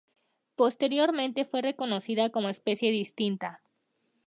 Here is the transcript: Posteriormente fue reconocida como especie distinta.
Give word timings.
Posteriormente 0.55 1.45
fue 1.45 1.61
reconocida 1.61 2.31
como 2.31 2.49
especie 2.49 2.89
distinta. 2.89 3.61